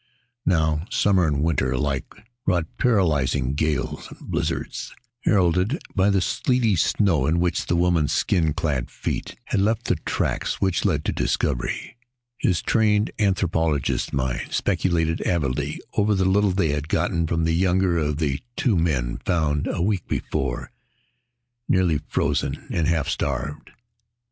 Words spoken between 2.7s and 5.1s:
paralyzing gales and blizzards,